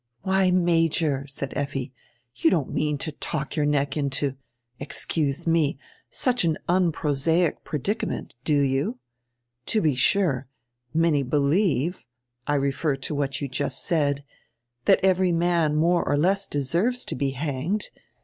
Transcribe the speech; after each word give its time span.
"Why, 0.23 0.49
Major," 0.49 1.27
said 1.27 1.53
Effi, 1.55 1.93
"you 2.33 2.49
don't 2.49 2.71
mean 2.73 2.97
to 2.97 3.11
talk 3.11 3.55
your 3.55 3.67
neck 3.67 3.95
into— 3.95 4.35
excuse 4.79 5.45
me!— 5.45 5.77
such 6.23 6.43
an 6.43 6.57
unprosaic 6.67 7.63
predicament, 7.63 8.33
do 8.43 8.59
you? 8.59 8.97
To 9.67 9.79
be 9.79 9.93
sure, 9.93 10.47
many 10.91 11.21
believe— 11.21 12.03
I 12.47 12.55
refer 12.55 12.95
to 12.95 13.13
what 13.13 13.41
you 13.41 13.47
just 13.47 13.85
said— 13.85 14.23
that 14.85 14.99
every 15.03 15.31
man 15.31 15.75
more 15.75 16.03
or 16.03 16.17
less 16.17 16.47
deserves 16.47 17.05
to 17.05 17.13
be 17.15 17.33
hanged. 17.37 17.91